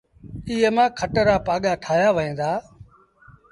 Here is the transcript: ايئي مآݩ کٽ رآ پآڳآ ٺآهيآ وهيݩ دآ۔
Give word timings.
ايئي 0.49 0.69
مآݩ 0.75 0.93
کٽ 0.97 1.13
رآ 1.27 1.35
پآڳآ 1.45 1.71
ٺآهيآ 1.83 2.09
وهيݩ 2.15 2.37
دآ۔ 2.39 2.51